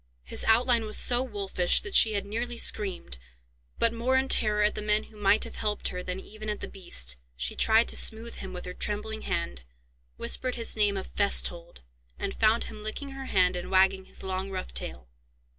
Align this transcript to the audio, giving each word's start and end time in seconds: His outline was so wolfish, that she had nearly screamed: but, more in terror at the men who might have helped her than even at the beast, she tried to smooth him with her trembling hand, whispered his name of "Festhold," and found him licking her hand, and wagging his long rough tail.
His 0.23 0.43
outline 0.45 0.85
was 0.85 0.97
so 0.97 1.21
wolfish, 1.21 1.81
that 1.81 1.93
she 1.93 2.13
had 2.13 2.25
nearly 2.25 2.57
screamed: 2.57 3.19
but, 3.77 3.93
more 3.93 4.17
in 4.17 4.29
terror 4.29 4.63
at 4.63 4.73
the 4.73 4.81
men 4.81 5.03
who 5.03 5.15
might 5.15 5.43
have 5.43 5.57
helped 5.57 5.89
her 5.89 6.01
than 6.01 6.19
even 6.19 6.49
at 6.49 6.59
the 6.59 6.67
beast, 6.67 7.17
she 7.37 7.55
tried 7.55 7.87
to 7.89 7.95
smooth 7.95 8.33
him 8.33 8.51
with 8.51 8.65
her 8.65 8.73
trembling 8.73 9.21
hand, 9.21 9.61
whispered 10.17 10.55
his 10.55 10.75
name 10.75 10.97
of 10.97 11.05
"Festhold," 11.05 11.81
and 12.17 12.33
found 12.33 12.63
him 12.63 12.81
licking 12.81 13.09
her 13.11 13.25
hand, 13.27 13.55
and 13.55 13.69
wagging 13.69 14.05
his 14.05 14.23
long 14.23 14.49
rough 14.49 14.73
tail. 14.73 15.07